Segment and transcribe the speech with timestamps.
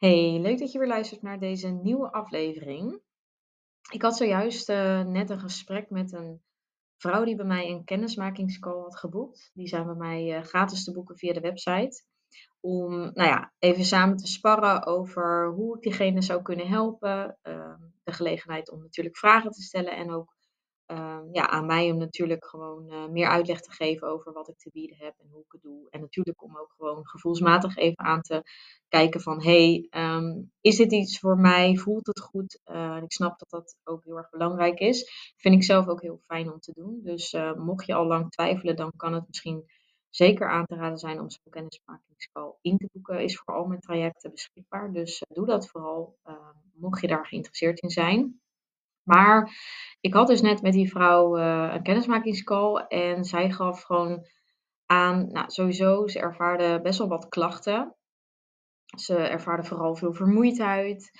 [0.00, 3.00] Hey, leuk dat je weer luistert naar deze nieuwe aflevering.
[3.90, 6.42] Ik had zojuist eh, net een gesprek met een
[6.96, 9.50] vrouw die bij mij een kennismakingscall had geboekt.
[9.54, 12.04] Die zijn bij mij eh, gratis te boeken via de website.
[12.60, 17.38] Om, nou ja, even samen te sparren over hoe ik diegene zou kunnen helpen.
[17.42, 20.36] Ehm, de gelegenheid om natuurlijk vragen te stellen en ook
[20.90, 24.58] Ehm, ja, aan mij om natuurlijk gewoon eh, meer uitleg te geven over wat ik
[24.58, 25.86] te bieden heb en hoe ik het doe.
[25.90, 28.42] En natuurlijk om ook gewoon gevoelsmatig even aan te
[28.88, 31.76] kijken van, hey, ehm, is dit iets voor mij?
[31.76, 32.60] Voelt het goed?
[32.66, 35.10] Uh, ik snap dat dat ook heel erg belangrijk is.
[35.36, 37.00] Vind ik zelf ook heel fijn om te doen.
[37.02, 39.64] Dus uh, mocht je al lang twijfelen, dan kan het misschien
[40.08, 43.22] zeker aan te raden zijn om zo'n kennismakingscall in te boeken.
[43.22, 44.92] Is voor al mijn trajecten beschikbaar.
[44.92, 48.39] Dus doe dat vooral, ehm, mocht je daar geïnteresseerd in zijn.
[49.10, 49.50] Maar
[50.00, 54.26] ik had dus net met die vrouw uh, een kennismakingscall en zij gaf gewoon
[54.86, 57.94] aan, nou sowieso, ze ervaarde best wel wat klachten.
[58.96, 61.10] Ze ervaarde vooral veel vermoeidheid.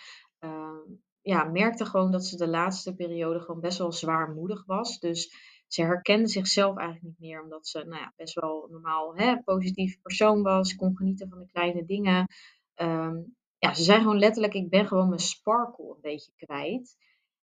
[0.40, 0.78] Uh,
[1.20, 4.98] ja, merkte gewoon dat ze de laatste periode gewoon best wel zwaarmoedig was.
[4.98, 5.34] Dus
[5.66, 10.00] ze herkende zichzelf eigenlijk niet meer, omdat ze nou ja, best wel normaal hè, positief
[10.00, 12.26] persoon was, kon genieten van de kleine dingen.
[12.74, 16.96] Um, ja, ze zei gewoon letterlijk, ik ben gewoon mijn sparkle een beetje kwijt.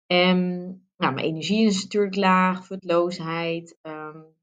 [0.06, 0.48] En
[0.96, 3.78] nou, mijn energie is natuurlijk laag, futloosheid.
[3.82, 4.34] Um,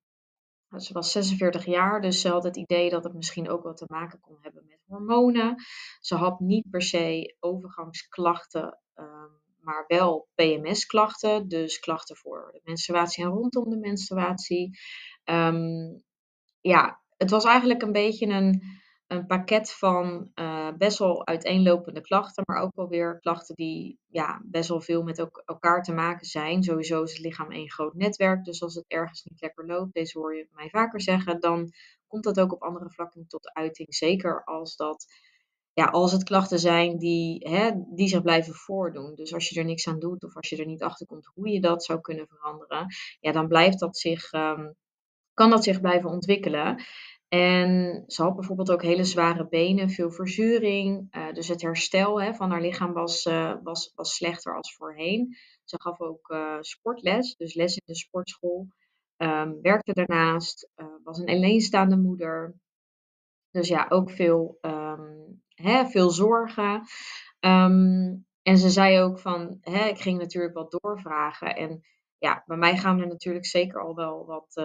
[0.78, 3.86] ze was 46 jaar, dus ze had het idee dat het misschien ook wat te
[3.88, 5.56] maken kon hebben met hormonen.
[6.00, 13.24] Ze had niet per se overgangsklachten, um, maar wel PMS-klachten, dus klachten voor de menstruatie
[13.24, 14.80] en rondom de menstruatie.
[16.62, 22.44] Ja, het was eigenlijk een beetje een een pakket van uh, best wel uiteenlopende klachten,
[22.46, 26.64] maar ook wel weer klachten die ja, best wel veel met elkaar te maken zijn.
[26.64, 30.20] Sowieso is het lichaam één groot netwerk, dus als het ergens niet lekker loopt, deze
[30.20, 31.72] hoor je mij vaker zeggen, dan
[32.08, 33.96] komt dat ook op andere vlakken tot uiting.
[33.96, 35.06] Zeker als dat
[35.74, 39.16] ja, als het klachten zijn die, hè, die zich blijven voordoen.
[39.16, 41.50] Dus als je er niks aan doet of als je er niet achter komt hoe
[41.50, 42.88] je dat zou kunnen veranderen,
[43.20, 44.76] ja, dan blijft dat zich, um,
[45.34, 46.84] kan dat zich blijven ontwikkelen.
[47.34, 51.16] En ze had bijvoorbeeld ook hele zware benen, veel verzuring.
[51.16, 55.38] Uh, dus het herstel hè, van haar lichaam was, uh, was, was slechter als voorheen.
[55.64, 58.68] Ze gaf ook uh, sportles, dus les in de sportschool.
[59.18, 60.70] Um, werkte daarnaast,
[61.04, 62.56] was een alleenstaande moeder.
[63.52, 66.82] Dus ja, ook veel, um, hè, veel zorgen.
[67.40, 71.56] Um, en ze zei ook van, hè, ik ging natuurlijk wat doorvragen.
[71.56, 71.84] En
[72.18, 74.64] ja, bij mij gaan er natuurlijk zeker al wel wat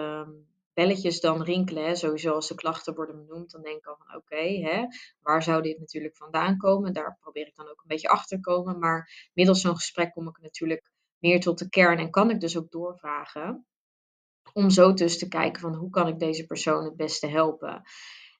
[0.78, 1.84] belletjes dan rinkelen.
[1.84, 1.94] Hè.
[1.94, 4.86] Sowieso als de klachten worden benoemd, dan denk ik al van oké,
[5.20, 6.92] waar zou dit natuurlijk vandaan komen?
[6.92, 8.78] Daar probeer ik dan ook een beetje achter te komen.
[8.78, 12.56] Maar middels zo'n gesprek kom ik natuurlijk meer tot de kern en kan ik dus
[12.56, 13.66] ook doorvragen.
[14.52, 17.82] Om zo dus te kijken van hoe kan ik deze persoon het beste helpen.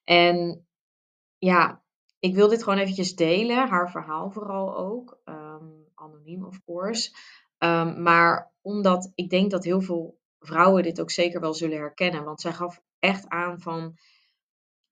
[0.03, 0.67] En
[1.37, 1.83] ja,
[2.19, 5.19] ik wil dit gewoon eventjes delen, haar verhaal vooral ook.
[5.25, 7.15] Um, anoniem of course.
[7.57, 12.23] Um, maar omdat ik denk dat heel veel vrouwen dit ook zeker wel zullen herkennen.
[12.23, 13.97] Want zij gaf echt aan van.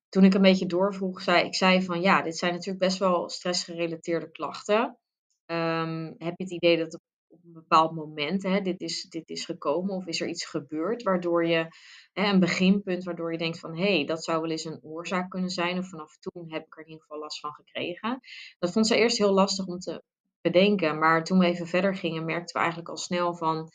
[0.09, 3.29] Toen ik een beetje doorvroeg, zei ik zei van ja, dit zijn natuurlijk best wel
[3.29, 4.97] stressgerelateerde klachten.
[5.45, 9.45] Um, heb je het idee dat op een bepaald moment hè, dit, is, dit is
[9.45, 11.67] gekomen of is er iets gebeurd waardoor je
[12.13, 15.29] hè, een beginpunt waardoor je denkt van hé, hey, dat zou wel eens een oorzaak
[15.29, 18.19] kunnen zijn of vanaf toen heb ik er in ieder geval last van gekregen.
[18.59, 20.03] Dat vond ze eerst heel lastig om te
[20.41, 23.71] bedenken, maar toen we even verder gingen merkten we eigenlijk al snel van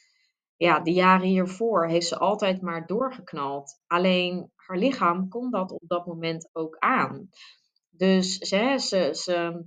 [0.62, 3.80] ja, de jaren hiervoor heeft ze altijd maar doorgeknald.
[3.86, 7.28] Alleen haar lichaam kon dat op dat moment ook aan.
[7.90, 8.78] Dus ze,
[9.12, 9.64] ze,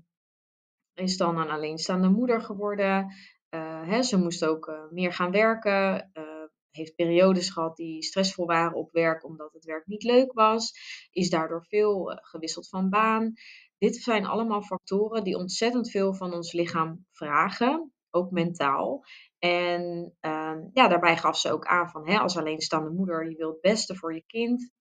[0.93, 3.13] is dan een alleenstaande moeder geworden.
[3.49, 6.09] Uh, hè, ze moest ook uh, meer gaan werken.
[6.13, 6.23] Uh,
[6.71, 10.73] heeft periodes gehad die stressvol waren op werk omdat het werk niet leuk was.
[11.11, 13.33] Is daardoor veel gewisseld van baan.
[13.77, 19.03] Dit zijn allemaal factoren die ontzettend veel van ons lichaam vragen, ook mentaal.
[19.39, 23.51] En ehm, ja, daarbij gaf ze ook aan van hè, als alleenstaande moeder, je wilt
[23.51, 24.73] het beste voor je kind.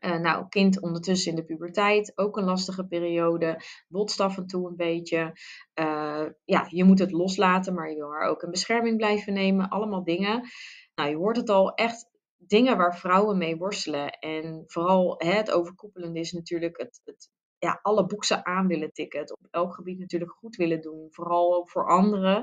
[0.00, 4.68] Uh, nou, kind ondertussen in de puberteit, ook een lastige periode, botst af en toe
[4.68, 5.38] een beetje.
[5.80, 9.68] Uh, ja, je moet het loslaten, maar je wil haar ook in bescherming blijven nemen.
[9.68, 10.48] Allemaal dingen.
[10.94, 14.10] Nou, je hoort het al echt dingen waar vrouwen mee worstelen.
[14.10, 19.20] En vooral hè, het overkoepelende is natuurlijk het, het ja, alle boeksen aan willen tikken.
[19.20, 21.06] Het op elk gebied natuurlijk goed willen doen.
[21.10, 22.36] Vooral ook voor anderen.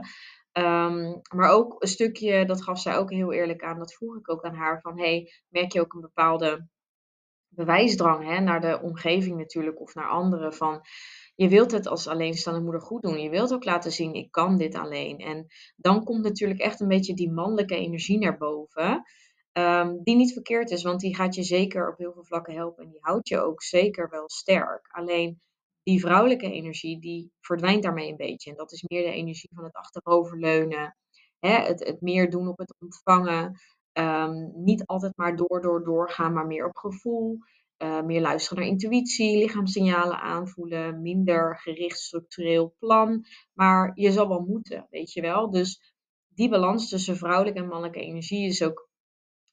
[0.58, 4.30] Um, maar ook een stukje, dat gaf zij ook heel eerlijk aan, dat vroeg ik
[4.30, 6.68] ook aan haar, van hey, merk je ook een bepaalde
[7.48, 10.86] bewijsdrang hè, naar de omgeving natuurlijk of naar anderen van
[11.36, 13.20] je wilt het als alleenstaande moeder goed doen.
[13.20, 15.18] Je wilt ook laten zien, ik kan dit alleen.
[15.18, 15.46] En
[15.76, 19.04] dan komt natuurlijk echt een beetje die mannelijke energie naar boven.
[19.58, 22.84] Um, die niet verkeerd is, want die gaat je zeker op heel veel vlakken helpen.
[22.84, 24.88] En die houdt je ook zeker wel sterk.
[24.92, 25.42] Alleen
[25.84, 28.50] die vrouwelijke energie, die verdwijnt daarmee een beetje.
[28.50, 30.98] En dat is meer de energie van het achteroverleunen,
[31.40, 33.60] hè, het, het meer doen op het ontvangen.
[33.92, 37.38] Ehm, niet altijd maar door, door, doorgaan, maar meer op gevoel.
[37.78, 43.26] Uh, meer luisteren naar intuïtie, lichaamssignalen aanvoelen, minder gericht structureel plan.
[43.54, 45.52] Maar je zal wel moeten, weet je wel.
[45.52, 45.94] Dus
[46.28, 48.90] die balans tussen vrouwelijke en mannelijke energie is ook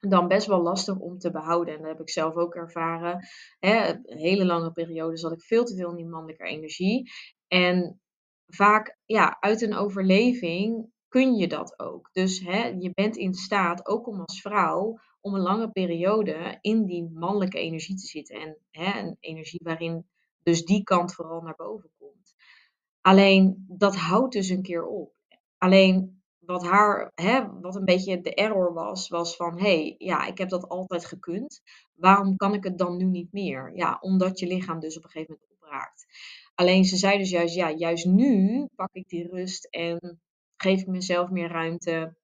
[0.08, 1.74] dan best wel lastig om te behouden.
[1.74, 3.26] En dat heb ik zelf ook ervaren.
[3.58, 7.10] Hè, een hele lange periode zat ik veel te veel in die mannelijke energie.
[7.48, 8.00] En
[8.46, 12.08] vaak ja, uit een overleving kun je dat ook.
[12.12, 16.84] Dus hè, je bent in staat, ook om als vrouw, om een lange periode in
[16.84, 18.36] die mannelijke energie te zitten.
[18.36, 20.06] En hè, een energie waarin
[20.42, 22.34] dus die kant vooral naar boven komt.
[23.00, 25.12] Alleen dat houdt dus een keer op.
[25.58, 30.26] Alleen wat haar, hè, wat een beetje de error was, was van hé, hey, ja,
[30.26, 31.62] ik heb dat altijd gekund.
[31.94, 33.72] Waarom kan ik het dan nu niet meer?
[33.74, 36.06] Ja, omdat je lichaam dus op een gegeven moment opraakt.
[36.54, 40.20] Alleen ze zei dus juist, ja, juist nu pak ik die rust en
[40.56, 42.16] geef ik mezelf meer ruimte.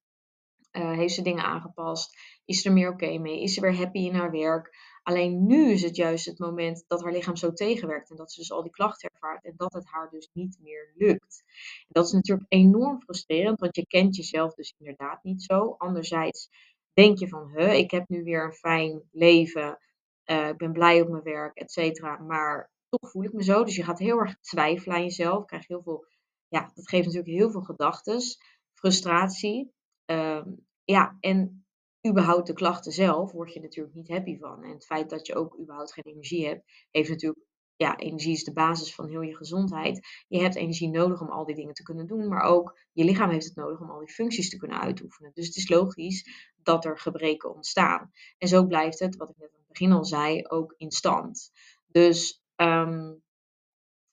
[0.73, 2.19] Uh, heeft ze dingen aangepast?
[2.45, 3.43] Is ze er meer oké mee?
[3.43, 4.77] Is ze weer happy in haar werk?
[5.09, 8.41] Alleen nu is het juist het moment dat haar lichaam zo tegenwerkt en dat ze
[8.41, 11.43] dus al die klachten ervaart en dat het haar dus niet meer lukt.
[11.89, 15.75] Dat is natuurlijk enorm frustrerend, want je kent jezelf dus inderdaad niet zo.
[15.79, 16.49] Anderzijds
[16.93, 19.79] denk je van, huh, ik heb nu weer een fijn leven,
[20.25, 23.65] uh, ik ben blij op mijn werk, et cetera, maar toch voel ik me zo.
[23.65, 26.07] Dus je gaat heel erg twijfelen aan jezelf, krijg heel veel,
[26.49, 28.21] ja, dat geeft natuurlijk heel veel gedachten,
[28.75, 29.73] frustratie.
[30.11, 30.45] Uh,
[30.85, 31.67] ja, en
[32.07, 34.63] überhaupt de klachten zelf word je natuurlijk niet happy van.
[34.63, 37.47] En het feit dat je ook überhaupt geen energie hebt, heeft natuurlijk,
[37.77, 40.07] ja, energie is de basis van heel je gezondheid.
[40.29, 43.31] Je hebt energie nodig om al die dingen te kunnen doen, maar ook je lichaam
[43.31, 45.31] heeft het nodig om al die functies te kunnen uitoefenen.
[45.35, 48.11] Dus het is logisch dat er gebreken ontstaan.
[48.39, 51.51] En zo blijft het, wat ik net aan het begin al zei, ook in stand.
[51.87, 53.23] Dus um,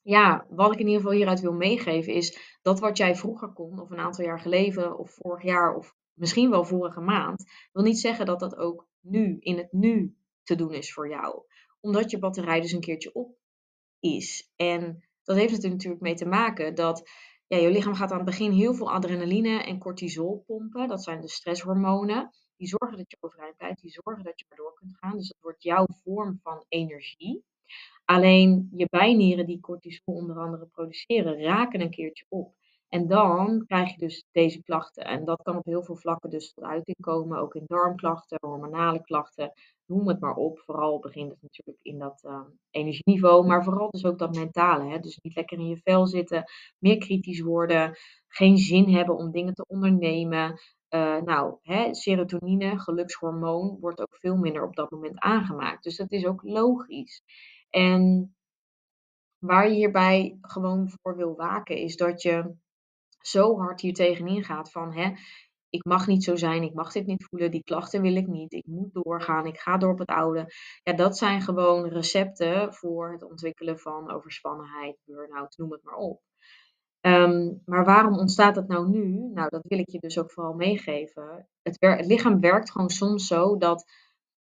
[0.01, 3.79] ja, wat ik in ieder geval hieruit wil meegeven is dat wat jij vroeger kon,
[3.79, 8.00] of een aantal jaar geleden, of vorig jaar, of misschien wel vorige maand, wil niet
[8.00, 11.44] zeggen dat dat ook nu, in het nu, te doen is voor jou.
[11.79, 13.38] Omdat je batterij dus een keertje op
[14.00, 14.51] is.
[14.56, 17.09] En dat heeft er natuurlijk mee te maken dat
[17.47, 20.88] ja, je lichaam gaat aan het begin heel veel adrenaline en cortisol pompen.
[20.88, 22.31] Dat zijn de stresshormonen.
[22.57, 25.17] Die zorgen dat je overeind blijft, die zorgen dat je erdoor kunt gaan.
[25.17, 27.44] Dus dat wordt jouw vorm van energie.
[28.06, 32.56] Alleen je bijnieren die cortisol onder andere produceren, raken een keertje op.
[32.95, 35.06] En dan krijg je dus deze klachten.
[35.06, 37.39] En dat kan op heel veel vlakken dus tot uiting komen.
[37.39, 39.51] Ook in darmklachten, hormonale klachten,
[39.86, 40.59] noem het maar op.
[40.59, 44.89] Vooral begint het natuurlijk in dat uh, energieniveau, maar vooral dus ook dat mentale.
[44.89, 45.00] Hè?
[45.00, 46.44] Dus niet lekker in je vel zitten,
[46.77, 47.97] meer kritisch worden,
[48.27, 50.59] geen zin hebben om dingen te ondernemen.
[50.89, 55.83] Uh, nou, hè, serotonine, gelukshormoon, wordt ook veel minder op dat moment aangemaakt.
[55.83, 57.21] Dus dat is ook logisch.
[57.69, 58.36] En
[59.38, 62.63] waar je hierbij gewoon voor wil waken, is dat je
[63.27, 65.12] zo hard hier tegenin gaat van hè,
[65.69, 68.54] ik mag niet zo zijn, ik mag dit niet voelen, die klachten wil ik niet,
[68.54, 70.54] ik moet doorgaan, ik ga door op het oude.
[70.83, 76.22] Ja, dat zijn gewoon recepten voor het ontwikkelen van overspannenheid, burn-out, noem het maar op.
[77.01, 79.30] Ehm, maar waarom ontstaat dat nou nu?
[79.33, 81.48] Nou, dat wil ik je dus ook vooral meegeven.
[81.62, 83.86] Het, lichaam werkt gewoon soms zo dat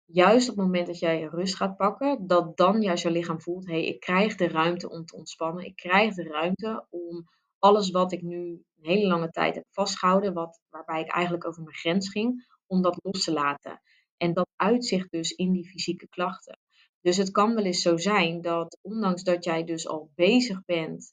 [0.04, 3.66] juist op het moment dat jij rust gaat pakken, dat dan juist je lichaam voelt,
[3.66, 7.28] hé, hey, ik krijg de ruimte om te ontspannen, ik krijg de ruimte om
[7.60, 11.62] alles wat ik nu een hele lange tijd heb vastgehouden, wat, waarbij ik eigenlijk over
[11.62, 13.80] mijn grens ging, om dat los te laten.
[14.16, 16.58] En dat uitzicht dus in die fysieke klachten.
[17.00, 21.12] Dus het kan wel eens zo zijn dat, ondanks dat jij dus al bezig bent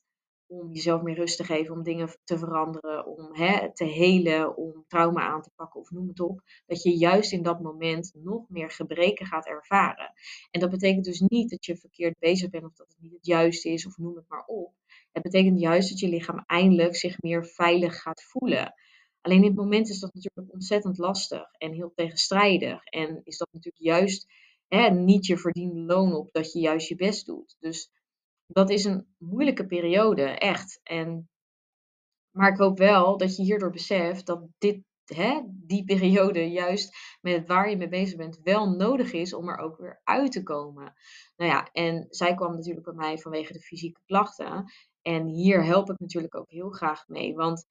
[0.50, 4.86] om jezelf meer rust te geven, om dingen te veranderen, om hè, te helen, om
[4.88, 8.50] trauma aan te pakken of noem het op, dat je juist in dat moment nog
[8.50, 10.13] meer gebreken gaat ervaren.
[10.51, 13.25] En dat betekent dus niet dat je verkeerd bezig bent of dat het niet het
[13.25, 14.74] juiste is of noem het maar op.
[15.18, 18.74] Het betekent juist dat je lichaam eindelijk zich meer veilig gaat voelen.
[19.22, 22.84] Alleen in het moment is dat natuurlijk ontzettend lastig en heel tegenstrijdig.
[22.84, 24.28] En is dat natuurlijk juist
[24.68, 27.56] hè, niet je verdiende loon op dat je juist je best doet.
[27.60, 27.90] Dus
[28.48, 30.80] dat is een moeilijke periode, echt.
[30.84, 31.30] En,
[32.32, 37.48] maar ik hoop wel dat je hierdoor beseft dat dit, hè, die periode, juist met
[37.48, 40.94] waar je mee bezig bent, wel nodig is om er ook weer uit te komen.
[41.36, 44.72] Nou ja, en zij kwam natuurlijk bij mij vanwege de fysieke klachten.
[45.01, 47.66] En hier help ik natuurlijk ook heel graag mee, want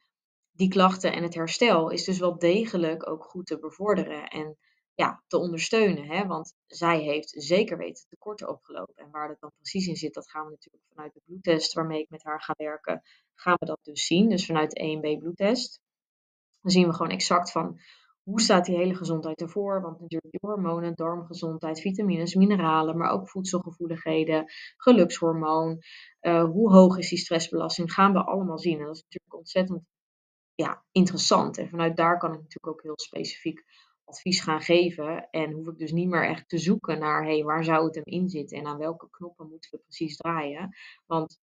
[0.53, 4.57] die klachten en het herstel is dus wel degelijk ook goed te bevorderen en
[4.95, 6.05] ja, te ondersteunen.
[6.05, 6.27] Hè?
[6.27, 8.95] Want zij heeft zeker weten tekorten opgelopen.
[8.95, 12.01] En waar dat dan precies in zit, dat gaan we natuurlijk vanuit de bloedtest waarmee
[12.01, 13.03] ik met haar ga werken,
[13.35, 14.29] gaan we dat dus zien.
[14.29, 15.81] Dus vanuit de EMB bloedtest.
[16.61, 17.81] Dan zien we gewoon exact van
[18.27, 19.83] hoe staat die hele gezondheid ervoor?
[19.83, 24.45] Want natuurlijk hormonen, darmgezondheid, vitamines, mineralen, maar ook voedselgevoeligheden,
[24.77, 25.79] gelukshormoon.
[26.21, 27.93] Uh, hoe hoog is die stressbelasting?
[27.93, 28.79] Gaan we allemaal zien.
[28.79, 29.83] En dat is natuurlijk ontzettend
[30.55, 31.59] ja, interessant.
[31.59, 33.65] En vanuit daar kan ik natuurlijk ook heel specifiek
[34.05, 35.31] advies gaan geven.
[35.31, 38.05] En hoef ik dus niet meer echt te zoeken naar hey, waar zou het hem
[38.05, 40.77] in zitten en aan welke knoppen moeten we precies draaien.
[41.07, 41.39] Want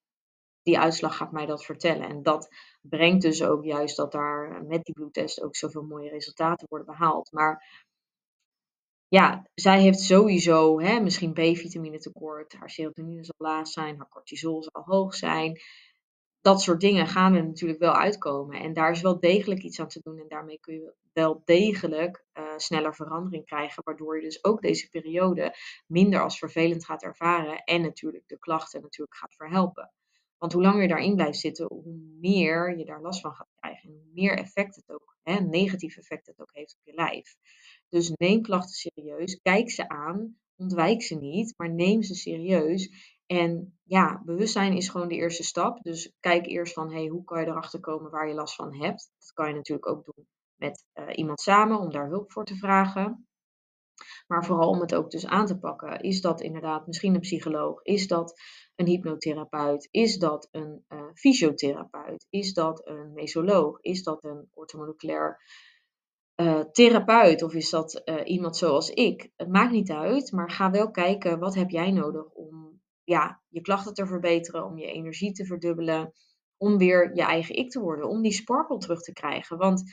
[0.63, 2.09] die uitslag gaat mij dat vertellen.
[2.09, 2.49] En dat
[2.81, 7.31] brengt dus ook juist dat daar met die bloedtest ook zoveel mooie resultaten worden behaald.
[7.31, 7.85] Maar
[9.07, 14.63] ja, zij heeft sowieso hè, misschien B-vitamine tekort, haar serotonine zal laag zijn, haar cortisol
[14.63, 15.59] zal hoog zijn
[16.43, 18.59] dat soort dingen gaan er natuurlijk wel uitkomen.
[18.59, 20.19] En daar is wel degelijk iets aan te doen.
[20.19, 23.83] En daarmee kun je wel degelijk uh, sneller verandering krijgen.
[23.83, 25.55] Waardoor je dus ook deze periode
[25.87, 27.63] minder als vervelend gaat ervaren.
[27.63, 29.91] En natuurlijk de klachten natuurlijk gaat verhelpen.
[30.43, 33.89] Want hoe langer je daarin blijft zitten, hoe meer je daar last van gaat krijgen.
[33.89, 37.35] En hoe meer effect het ook, hè, negatief effect het ook heeft op je lijf.
[37.89, 39.39] Dus neem klachten serieus.
[39.41, 40.37] Kijk ze aan.
[40.55, 42.89] Ontwijk ze niet, maar neem ze serieus.
[43.25, 45.83] En ja, bewustzijn is gewoon de eerste stap.
[45.83, 49.11] Dus kijk eerst van, hey, hoe kan je erachter komen waar je last van hebt.
[49.19, 52.55] Dat kan je natuurlijk ook doen met uh, iemand samen om daar hulp voor te
[52.55, 53.27] vragen.
[54.27, 55.99] Maar vooral om het ook dus aan te pakken.
[55.99, 57.83] Is dat inderdaad misschien een psycholoog?
[57.83, 58.41] Is dat
[58.75, 59.87] een hypnotherapeut?
[59.91, 62.27] Is dat een uh, fysiotherapeut?
[62.29, 63.81] Is dat een mesoloog?
[63.81, 65.41] Is dat een orthomoleculair
[66.35, 67.43] uh, therapeut?
[67.43, 69.31] Of is dat iemand zoals ik?
[69.35, 73.61] Het maakt niet uit, maar ga wel kijken wat heb jij nodig om ja, je
[73.61, 76.13] klachten te verbeteren, om je energie te verdubbelen,
[76.57, 79.57] om weer je eigen ik te worden, om die sparkle terug te krijgen.
[79.57, 79.83] Want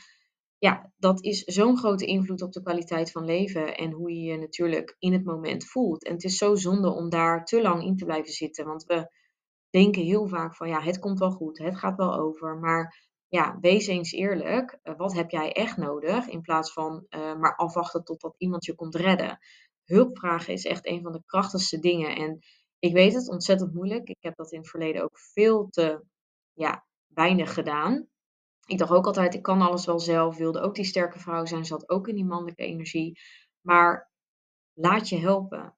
[0.61, 4.37] ja, dat is zo'n grote invloed op de kwaliteit van leven en hoe je je
[4.37, 6.05] natuurlijk in het moment voelt.
[6.05, 9.11] En het is zo zonde om daar te lang in te blijven zitten, want we
[9.71, 13.59] denken heel vaak van ja, het komt wel goed, het gaat wel over, maar ja,
[13.61, 14.79] wees eens eerlijk.
[14.83, 16.27] Eh, wat heb jij echt nodig?
[16.27, 19.39] In plaats van uh, maar afwachten totdat iemand je komt redden.
[19.85, 22.17] Hulp vragen is echt een van de krachtigste dingen.
[22.17, 22.39] En
[22.79, 24.09] ik weet het, ontzettend moeilijk.
[24.09, 26.05] Ik heb dat in het verleden ook veel te
[26.53, 28.09] ja, weinig gedaan.
[28.71, 30.37] Ik dacht ook altijd, ik kan alles wel zelf.
[30.37, 33.21] Wilde ook die sterke vrouw zijn, zat ook in die mannelijke energie.
[33.61, 34.11] Maar
[34.73, 35.77] laat je helpen.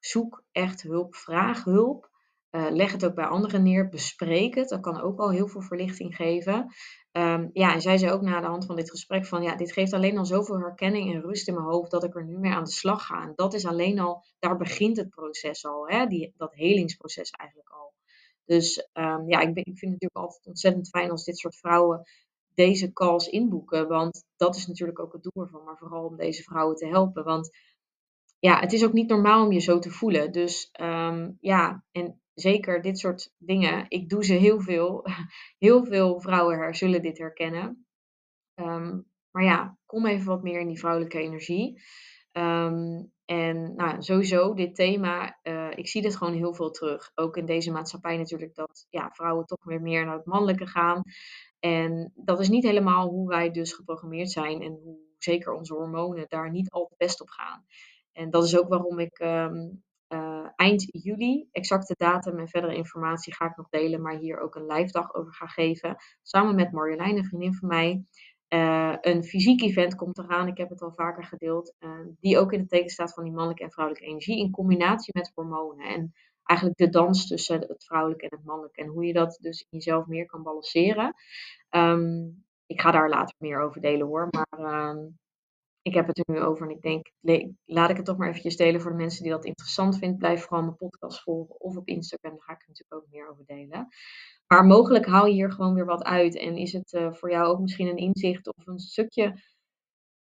[0.00, 2.10] Zoek echt hulp, vraag hulp.
[2.50, 4.68] Uh, leg het ook bij anderen neer, bespreek het.
[4.68, 6.74] Dat kan ook al heel veel verlichting geven.
[7.12, 9.72] Um, ja, en zij zei ook na de hand van dit gesprek van ja, dit
[9.72, 12.52] geeft alleen al zoveel herkenning en rust in mijn hoofd dat ik er nu mee
[12.52, 13.22] aan de slag ga.
[13.22, 16.06] En dat is alleen al, daar begint het proces al, hè?
[16.06, 17.94] Die, dat helingsproces eigenlijk al.
[18.44, 21.56] Dus um, ja, ik, ben, ik vind het natuurlijk altijd ontzettend fijn als dit soort
[21.56, 22.08] vrouwen
[22.56, 23.88] deze calls inboeken.
[23.88, 27.24] Want dat is natuurlijk ook het doel ervan, maar vooral om deze vrouwen te helpen.
[27.24, 27.50] Want
[28.38, 30.32] ja, het is ook niet normaal om je zo te voelen.
[30.32, 35.04] Dus um, ja, en zeker dit soort dingen, ik doe ze heel veel.
[35.58, 37.86] Heel veel vrouwen zullen dit herkennen.
[38.54, 41.82] Um, maar ja, kom even wat meer in die vrouwelijke energie.
[42.32, 47.10] Um, en nou, sowieso, dit thema, uh, ik zie dit gewoon heel veel terug.
[47.14, 51.02] Ook in deze maatschappij natuurlijk, dat ja, vrouwen toch weer meer naar het mannelijke gaan.
[51.58, 56.24] En dat is niet helemaal hoe wij dus geprogrammeerd zijn en hoe zeker onze hormonen
[56.28, 57.64] daar niet altijd best op gaan.
[58.12, 63.34] En dat is ook waarom ik um, uh, eind juli, exacte datum en verdere informatie
[63.34, 65.96] ga ik nog delen, maar hier ook een live dag over ga geven.
[66.22, 68.04] Samen met Marjolein, een vriendin van mij.
[68.48, 72.52] Uh, een fysiek event komt eraan, ik heb het al vaker gedeeld, uh, die ook
[72.52, 75.86] in het teken staat van die mannelijke en vrouwelijke energie in combinatie met hormonen.
[75.86, 76.12] En
[76.46, 79.78] eigenlijk de dans tussen het vrouwelijke en het mannelijke en hoe je dat dus in
[79.78, 81.14] jezelf meer kan balanceren.
[81.70, 85.18] Um, ik ga daar later meer over delen hoor, maar um,
[85.82, 87.10] ik heb het er nu over en ik denk,
[87.64, 90.18] laat ik het toch maar eventjes delen voor de mensen die dat interessant vinden.
[90.18, 93.44] Blijf vooral mijn podcast volgen of op Instagram, daar ga ik natuurlijk ook meer over
[93.46, 93.88] delen.
[94.46, 97.46] Maar mogelijk haal je hier gewoon weer wat uit en is het uh, voor jou
[97.46, 99.34] ook misschien een inzicht of een stukje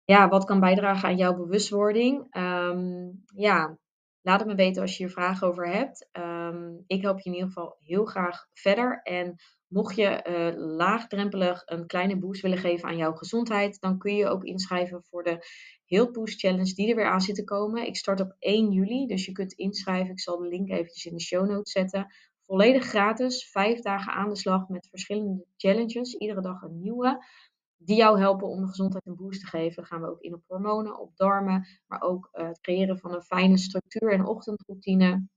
[0.03, 2.35] ja, wat kan bijdragen aan jouw bewustwording.
[2.35, 3.77] Um, ja,
[4.21, 6.09] laat het me weten als je hier vragen over hebt.
[6.11, 11.61] Um, ik help je in ieder geval heel graag verder en Mocht je uh, laagdrempelig
[11.65, 15.45] een kleine boost willen geven aan jouw gezondheid, dan kun je ook inschrijven voor de
[15.85, 17.85] Health Boost Challenge die er weer aan zit te komen.
[17.85, 20.11] Ik start op 1 juli, dus je kunt inschrijven.
[20.11, 22.13] Ik zal de link eventjes in de show notes zetten.
[22.45, 27.25] Volledig gratis, vijf dagen aan de slag met verschillende challenges, iedere dag een nieuwe,
[27.81, 29.86] die jou helpen om de gezondheid een boost te geven.
[29.86, 33.21] Gaan we ook in op hormonen, op darmen, maar ook uh, het creëren van een
[33.21, 35.27] fijne structuur en ochtendroutine.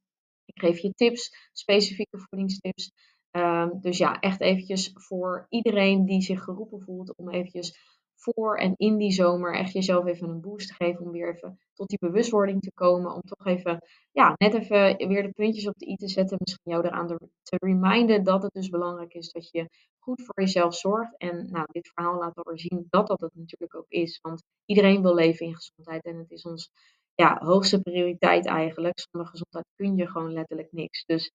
[0.45, 2.93] Ik geef je tips, specifieke voedingstips.
[3.31, 7.92] Um, dus ja, echt eventjes voor iedereen die zich geroepen voelt om eventjes
[8.23, 11.59] voor en in die zomer echt jezelf even een boost te geven om weer even
[11.75, 13.15] tot die bewustwording te komen.
[13.15, 13.79] Om toch even,
[14.13, 16.37] ja, net even weer de puntjes op de i te zetten.
[16.41, 17.07] Misschien jou eraan
[17.43, 21.17] te reminden dat het dus belangrijk is dat je goed voor jezelf zorgt.
[21.17, 24.19] En nou, dit verhaal laat alweer zien dat dat het natuurlijk ook is.
[24.23, 26.71] Want iedereen wil leven in gezondheid en het is ons
[27.15, 29.01] ja, hoogste prioriteit eigenlijk.
[29.11, 31.05] Zonder gezondheid kun je gewoon letterlijk niks.
[31.05, 31.31] Dus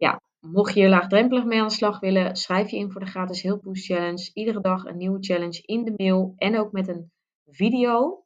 [0.00, 3.42] ja, mocht je laagdrempelig mee aan de slag willen, schrijf je in voor de gratis
[3.42, 4.30] Heel Boost Challenge.
[4.34, 7.10] Iedere dag een nieuwe challenge in de mail en ook met een
[7.46, 8.24] video.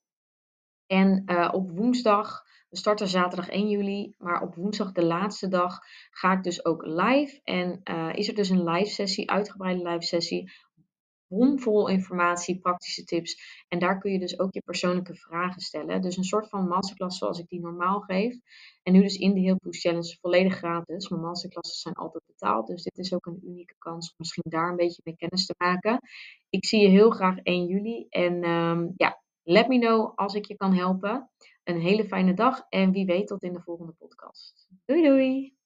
[0.86, 5.78] En uh, op woensdag, we starten zaterdag 1 juli, maar op woensdag de laatste dag
[6.10, 7.40] ga ik dus ook live.
[7.44, 10.52] En uh, is er dus een live sessie, uitgebreide live sessie,
[11.28, 13.64] bomvol informatie, praktische tips.
[13.68, 16.02] En daar kun je dus ook je persoonlijke vragen stellen.
[16.02, 18.38] Dus een soort van masterclass zoals ik die normaal geef.
[18.82, 21.08] En nu dus in de Heel Boost Challenge volledig gratis.
[21.08, 22.66] Mijn masterclasses zijn altijd betaald.
[22.66, 25.54] Dus dit is ook een unieke kans om misschien daar een beetje mee kennis te
[25.58, 26.00] maken.
[26.50, 28.06] Ik zie je heel graag 1 juli.
[28.08, 31.30] En um, ja, let me know als ik je kan helpen.
[31.64, 34.68] Een hele fijne dag en wie weet tot in de volgende podcast.
[34.84, 35.63] Doei doei!